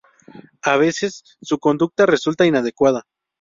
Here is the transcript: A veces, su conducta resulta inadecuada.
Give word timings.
A 0.63 0.77
veces, 0.77 1.21
su 1.43 1.59
conducta 1.59 2.07
resulta 2.07 2.47
inadecuada. 2.47 3.05